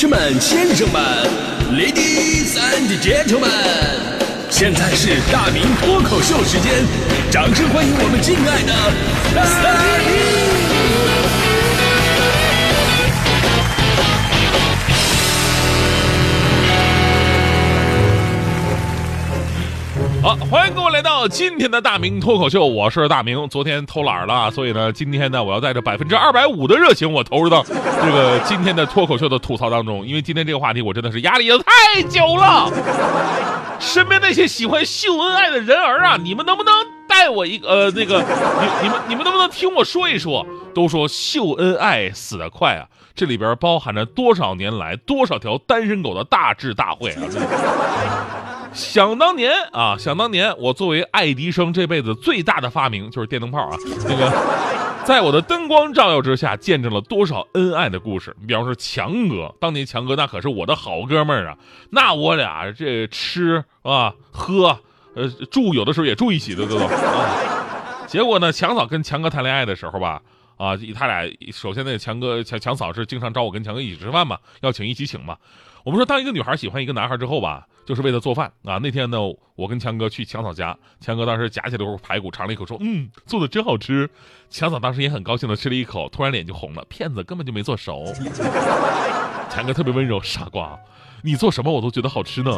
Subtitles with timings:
[0.00, 1.02] 士们、先生们
[1.72, 3.50] ，Ladies and Gentlemen，
[4.48, 6.72] 现在是大明脱口秀时间，
[7.32, 8.72] 掌声欢迎我们敬爱的
[9.34, 9.42] 大
[10.06, 10.38] 明！
[20.22, 20.57] 好，欢迎
[21.26, 23.48] 今天的大明脱口秀，我是大明。
[23.48, 30.06] 昨天偷懒了，所以呢，今天呢，我要带着百分之二百五的热情，我投入到这个今天的脱口秀的吐槽当中。
[30.06, 32.70] 因为今天这个话题，我真的是压力也太久了。
[33.80, 36.74] 身边那些喜欢秀恩爱的人儿啊，你们能不能
[37.08, 40.46] 带我一个呃那个，你你们你们能不能听我说一说？
[40.74, 47.22] 都说秀恩爱死得快啊，这里边包含着多少年来多少条单身狗的大智大慧啊！
[48.74, 53.76] 想当年啊，想当年，我作为爱迪生这辈子最大的发明就是电灯泡啊。
[54.08, 54.32] 那个，
[55.04, 58.34] 在我的灯光照耀之下，见证了多少恩爱的故事。
[58.40, 61.56] 你比方说强哥，当年强哥那可是我的好哥们儿啊，
[61.90, 64.78] 那我俩这吃啊喝，
[65.14, 66.84] 呃住，有的时候也住一起的都都。
[66.84, 66.90] 啊、
[68.06, 70.20] 结果呢，强嫂跟强哥谈恋爱的时候吧，
[70.58, 75.38] 啊，他俩首先那强哥强强嫂是经常找我跟强哥一起吃饭嘛，要请一起请嘛。
[75.84, 78.78] 我们说，当一个女孩喜欢一个男孩之后吧，就是为了做饭啊。
[78.82, 79.18] 那天呢，
[79.54, 84.10] 我跟强哥去强嫂家，强哥当时夹起了块排骨，尝了一口，说：“嗯，做的真好吃。”
[84.50, 88.04] 强嫂当时也很高兴的吃了一口，突然脸就红了，骗子根本就没做熟。
[89.48, 90.78] 强哥特别温柔，傻瓜，
[91.22, 92.50] 你做什么我都觉得好吃呢。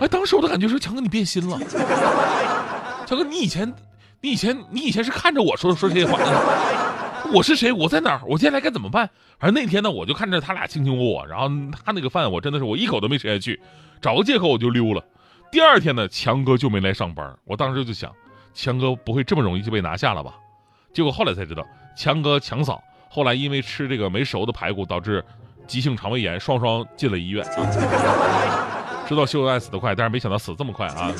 [0.00, 1.58] 哎，当时我的感觉是，强哥你变心了。
[3.04, 3.70] 强哥，你以前，
[4.24, 7.32] 你以前，你以前是看着我说说这些话的。
[7.34, 7.72] 我是谁？
[7.72, 8.20] 我在哪儿？
[8.24, 9.10] 我接下来该怎么办？
[9.38, 11.48] 而那天呢，我就看着他俩卿卿我我，然后
[11.84, 13.60] 他那个饭我真的是我一口都没吃下去，
[14.00, 15.02] 找个借口我就溜了。
[15.50, 18.12] 第二天呢，强哥就没来上班，我当时就想，
[18.54, 20.34] 强哥不会这么容易就被拿下了吧？
[20.94, 25.24] 结果后来才知道，强哥强嫂后来因为吃这个没熟的排骨，导致
[25.66, 27.44] 急性肠胃炎，双双进了医院。
[29.08, 31.10] 知道秀恩爱死得快，但是没想到死这么快啊！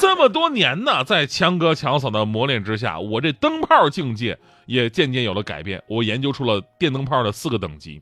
[0.00, 5.82] 这么多年呢，在强哥强嫂的磨练之下，我这灯泡境界也渐渐有了改变。
[5.88, 8.00] 我研究出了电灯泡的四个等级，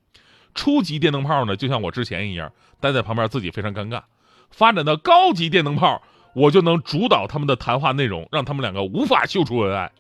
[0.55, 4.03] 初级电灯泡呢，就像我之前一样，待在旁边自己非常尴尬；
[4.49, 6.01] 发展到高级电灯泡，
[6.35, 9.91] 我就能主导他们的谈话内容，让他们两个无法秀出恩爱。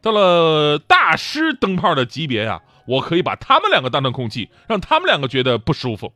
[0.00, 6.14] 到了大师灯泡的级别呀，我可以把他们两个当成空气，让他们两个觉得不舒服。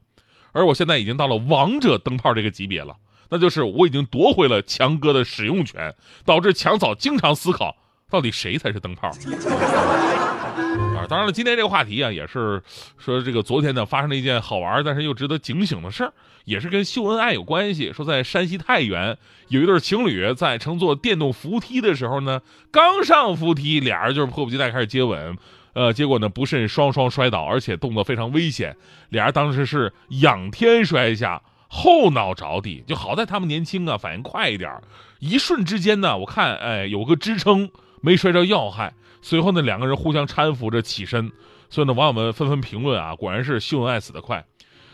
[0.53, 2.97] 而我现在已经到了王者灯泡这个级别了。
[3.31, 5.94] 那就是我已经夺回了强哥的使用权，
[6.25, 7.77] 导致强嫂经常思考，
[8.11, 9.09] 到底谁才是灯泡？
[10.97, 12.61] 啊，当然了，今天这个话题啊，也是
[12.97, 16.12] 说这个昨天呢发生了一件好玩但是又值得警醒的事儿，
[16.44, 17.93] 也是跟秀恩爱有关系。
[17.93, 19.16] 说在山西太原
[19.49, 22.41] 有一对情侣在乘坐电动扶梯的时候呢，
[22.72, 25.37] 刚上扶梯，俩人就是迫不及待开始接吻，
[25.75, 28.77] 呃，结果呢不慎双双摔倒，而且动作非常危险，
[29.10, 31.41] 俩人当时是仰天摔下。
[31.68, 34.80] 后脑着地，就好在他们年轻啊，反应快一点
[35.20, 37.70] 一瞬之间呢，我看哎有个支撑，
[38.00, 38.94] 没摔着要害。
[39.20, 41.30] 随后呢，两个人互相搀扶着起身，
[41.68, 44.44] 所以呢，网友们纷纷评论啊，果然是秀恩爱死得快。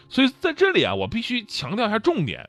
[0.09, 2.49] 所以在这里啊，我必须强调一下重点，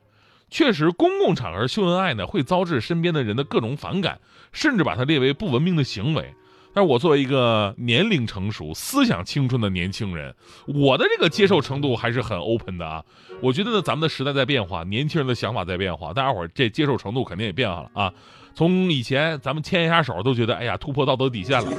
[0.49, 4.19] 确实公共场合秀恩爱呢，会遭致身边的人的各种反感，
[4.51, 6.33] 甚至把它列为不文明的行为。
[6.75, 10.35] 但是我作为一个年龄成熟、思想青春的年轻人，
[10.67, 13.01] 我的这个接受程度还是很 open 的啊。
[13.41, 18.13] 我觉得呢，咱们的时代在变化，年轻人的想法在变化，大家伙儿这接受程度肯定也变化了啊。
[18.53, 21.71] 从以前咱们牵一下手都觉得，哎呀，突破道德底线了，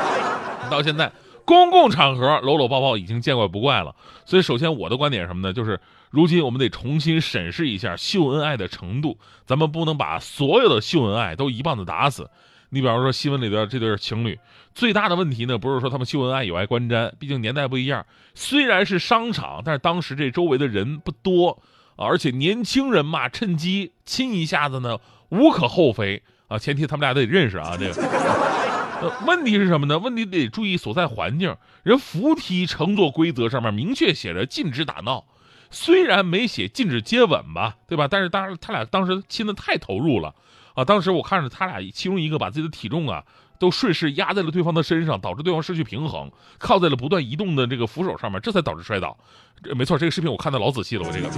[0.70, 1.12] 到现在
[1.44, 3.94] 公共场合搂搂抱抱已经见怪不怪了。
[4.24, 5.52] 所以，首先我的观点是什么呢？
[5.52, 5.78] 就是
[6.08, 12.30] 如今我们得重新审视一下秀恩爱的程度，咱们不能把所有的秀恩爱都一棒子打死。
[12.72, 14.38] 你比方说新闻里的这对情侣，
[14.72, 18.06] 最大的问题呢，不是说他们秀恩爱有碍观瞻，毕竟年代不一样。
[18.34, 21.60] 虽然是商场，但是当时这周围的人不多，
[21.96, 24.98] 而且年轻人嘛，趁机亲一下子呢，
[25.30, 26.58] 无可厚非啊。
[26.58, 27.76] 前提他们俩得认识啊。
[27.76, 29.98] 这个，问题是什么呢？
[29.98, 31.56] 问题得注意所在环境。
[31.82, 35.24] 人扶梯乘坐规则上面明确写着禁止打闹，
[35.72, 38.06] 虽然没写禁止接吻吧，对吧？
[38.08, 40.32] 但是当时他俩当时亲的太投入了。
[40.80, 40.84] 啊！
[40.84, 43.22] 当时我看着他俩，其中一个把自己的体重啊
[43.58, 49.16] 都顺势压在了对方的身上，导致对方失去平衡，靠在了不断移动的这个扶手上面，这才导致摔倒。
[49.74, 51.28] 没错，这个视频我看的老仔细了，我这个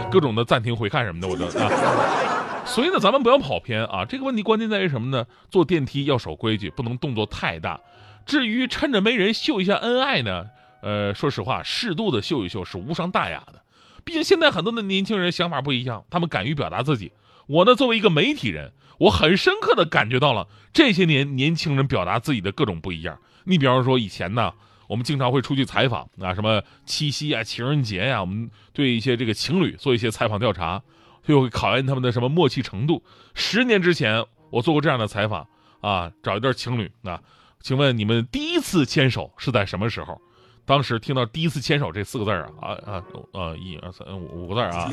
[0.12, 2.64] 各种的暂停回看什么的，我都啊。
[2.66, 4.04] 所以呢，咱们不要跑偏啊。
[4.04, 5.26] 这个问题关键在于什么呢？
[5.50, 7.80] 坐电梯要守规矩，不能动作太大。
[8.26, 10.44] 至于趁着没人秀一下恩爱呢，
[10.82, 13.62] 呃，说实话，适度的秀一秀是无伤大雅的。
[14.04, 17.12] 毕竟现在很多的年轻人想法不一样，他们敢于表达自己。
[17.46, 23.18] 我呢，作为一个媒体人，我很深刻的感觉到了这些年年轻人表达自己的各种不一样。
[23.44, 24.52] 你比方说，以前呢，
[24.86, 30.82] 我们经常会出去采访啊，什么七夕啊、情人节呀、我们对一些这个情侣做一些采访调查，
[31.24, 33.02] 就会考验他们的什么默契程度。
[33.34, 35.48] 十年之前，我做过这样的采访
[35.80, 37.20] 啊，找一对情侣啊，
[37.60, 40.20] 请问你们第一次牵手是在什么时候？
[40.64, 43.02] 当时听到“第一次牵手”这四个字儿啊啊
[43.32, 44.88] 啊一二三五五个字儿啊，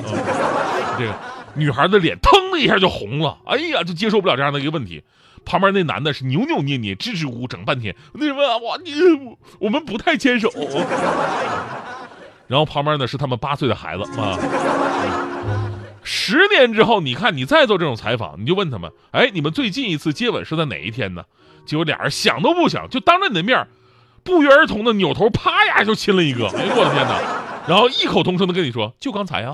[0.97, 1.13] 这个
[1.53, 5.03] 女孩的脸腾的一下就红了，哎呀，就接受不了这样的一个问题。
[5.45, 8.91] 旁边那男的是扭扭捏捏、支支吾吾整半天，那什么哇你
[9.59, 10.51] 我们不太牵手。
[12.47, 14.37] 然后旁边呢是他们八岁的孩子啊。
[16.03, 21.23] 十年之后，你看你再做这种采访，你就问他们，哎，你们最近一次接吻是在哪一天呢？
[21.65, 23.67] 结果俩人想都不想，就当着你的面
[24.27, 26.49] 不约而同的扭头，啪呀就亲了一个。
[26.49, 27.17] 哎呦我的天哪！
[27.65, 29.53] 然后异口同声的跟你说，就刚才呀、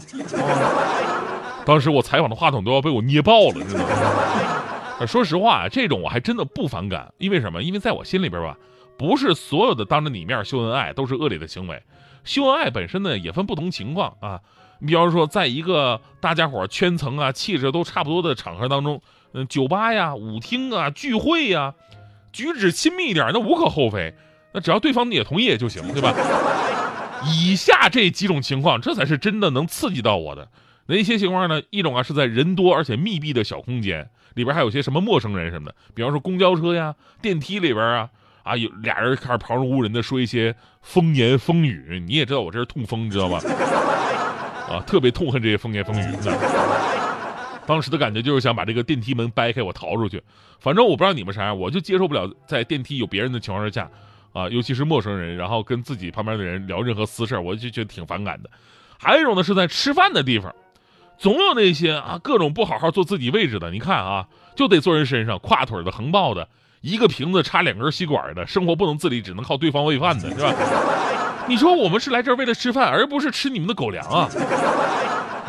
[1.63, 3.85] 当时我采访的话筒都要被我捏爆了，真的。
[4.99, 7.61] 呃说实话啊，这种我还真的不反感，因为什么？
[7.61, 8.57] 因为在我心里边吧，
[8.97, 11.79] 不是所有的当着你面秀恩爱都是恶劣的行为。
[12.23, 14.39] 秀恩爱本身呢，也分不同情况啊。
[14.79, 18.99] 你比方说，在一个大家伙圈层啊、气质都差不多的场合当中，
[19.33, 21.75] 嗯，酒吧呀、舞厅啊、聚会呀，
[22.31, 24.15] 举止亲密一点，那无可厚非。
[24.53, 26.13] 那只要对方也同意也就行，对吧？
[27.25, 30.47] 以下这几种情况，这才是真的能刺激到我的。
[30.87, 31.61] 哪些情况呢？
[31.69, 38.09] 一种啊是在人多而且密闭的小空间里边，还有些什么陌生人什么的，比方说公交车呀、电梯里边啊，
[38.43, 42.03] 啊有俩人开始旁若无人的说一些风言风语。
[42.05, 43.39] 你也知道我这是痛风，知道吧？
[44.69, 46.05] 啊，特别痛恨这些风言风语。
[47.65, 50.21] 当时的感觉就是想把这个电梯门掰开，我逃出去。
[50.59, 53.89] 反正我不知道你们啥样，我就接受不了在电梯有别人的情况下，
[54.33, 58.49] 啊，尤其是陌生人，然后跟自己旁边的人聊任何私事，我就觉得挺反感的。
[58.99, 60.53] 还有一种呢，是在吃饭的地方，
[61.17, 66.49] 总有那些啊各种不好好坐自己位置的，你看啊，就得坐人身上，跨腿的、横抱的，
[66.81, 70.53] 一个瓶子插两根吸管的，生活不能自理，只能靠对方喂饭的，是吧？
[71.47, 74.29] 你说我们是来这儿为了吃饭，而不是吃你们的狗粮啊！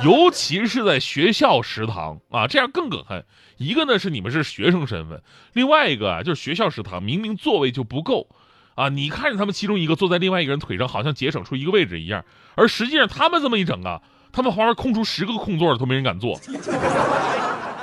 [0.04, 3.24] 尤其是在学校食堂啊，这样更可恨。
[3.58, 5.22] 一个呢是你们是学生身份，
[5.52, 8.26] 另外一个啊就是学校食堂明明座位就不够，
[8.74, 12.24] 啊，你看着他们其中一个坐在另外一个人腿上，好像节省出一个位置一样，
[12.54, 14.00] 而实际上他们这么一整啊，
[14.32, 16.38] 他们旁边空出十个空座都没人敢坐。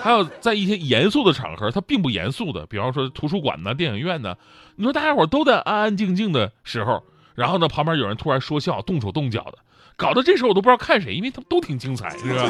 [0.04, 4.36] 还有在一些严肃的场合，他并不严肃的，比方说图书馆呢、电影院呢，
[4.76, 7.04] 你说大家伙都在安安静静的时候，
[7.36, 9.60] 然后呢旁边有人突然说笑、动手动脚的，
[9.96, 12.44] 搞得这时候我都不知道看谁，因为他们都挺精彩，是吧？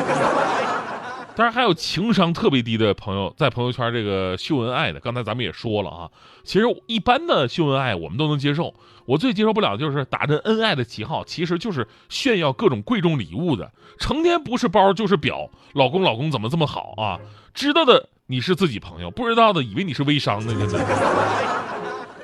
[1.34, 6.10] 当然还有情商特别低的朋友在朋友圈这个秀恩爱的，刚才咱们也说了啊，
[6.44, 8.74] 其实一般的秀恩爱我们都能接受，
[9.06, 17.20] 我最接受不了就是打着恩爱的旗号，其实就是炫耀各种贵重礼物的，成天不是包就是表，老公老公怎么这么好啊？
[17.54, 20.86] 知道的你是自己朋友，不知道的以为你是微商呢，真的。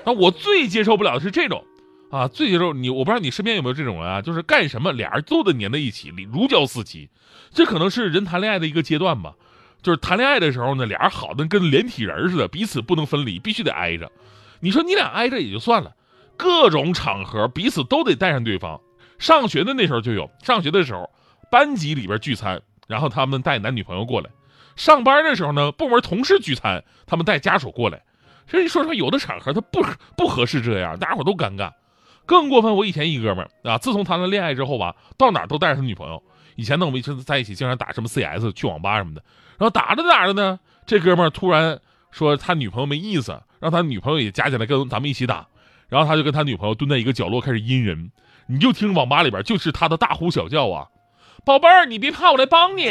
[0.05, 1.63] 那我最接受不了的是这种。
[2.09, 7.09] 啊，最接受你，我不知道你身边有没有这种人啊，就是干什么俩人都得粘在一起，如胶似漆。
[7.51, 9.33] 这可能是人谈恋爱的一个阶段吧，
[9.81, 14.09] 就是谈恋爱的时候呢，俩人好的跟连体人似的，彼此不能分离，必须得挨着。
[14.61, 15.93] 你说你俩挨着也就算了，
[16.37, 18.79] 各种场合彼此都得带上对方。
[19.19, 21.09] 上学的那时候就有，上学的时候
[21.51, 24.29] 班级里边聚餐，然后他们带男女朋友过来；
[24.75, 28.01] 上班的时候呢，部门同事聚餐，他们带家属过来。
[28.47, 29.83] 所以说实话，有的场合他不
[30.15, 31.71] 不合适这样，大家伙都尴尬。
[32.27, 36.21] 更过分，我以前一哥们儿啊，自从谈了恋爱之后吧，到哪儿都带着他女朋友。
[36.55, 39.23] 以前呢，我们一直在一起，经常打什么 CS、去网吧什么的。
[39.57, 41.79] 然后打着打着呢，这哥们儿突然
[42.11, 45.47] 说他女朋友没意思，让他女朋友也加进来跟咱们一起打。
[45.87, 48.11] 然后他就跟他女朋友蹲在一个角落开始阴人，
[48.47, 50.87] 你就听网吧里边就是他的大呼小叫啊，
[51.45, 52.89] 宝贝儿，你别怕，我来帮你。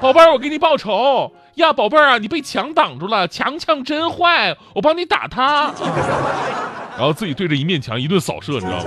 [0.00, 1.72] 宝贝儿，我给你报仇呀！
[1.72, 5.72] 宝贝儿啊，你被墙挡住了，强强真坏，我帮你打他。
[7.02, 8.84] 然后自己对着一面墙一顿扫射，你知道吗？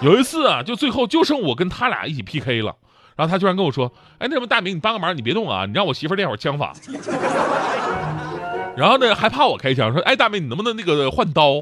[0.00, 2.72] 有一次啊，就最后就剩我跟他俩一起 PK 了，
[3.16, 6.72] 然后他居然跟我说：“哎，那什么大明，你帮个忙，你别动啊，你让我媳妇练会儿枪法。”
[8.78, 11.60] 然后呢，还怕我开枪，说：“哎，大明，你能不能那个换刀？”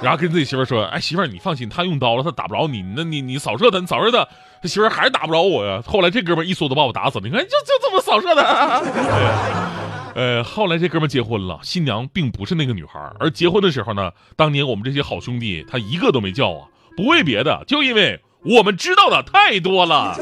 [0.00, 2.80] 然后跟自己媳妇说：“哎，媳妇，你放心，他用刀了，他打不着你。
[2.94, 4.24] 那你你扫射他，你扫射他，
[4.62, 7.24] 他媳妇还是打不着我呀。”后来这哥们一梭子把我打死了。
[7.24, 9.74] 你看，就就这么扫射的。
[10.14, 20.16] 呃，后来这哥们结婚了，新娘并不是那个女孩，而结婚的时候呢，当年我们这些好兄弟他一个都没叫啊，不为别的，就因为我们知道的太多了。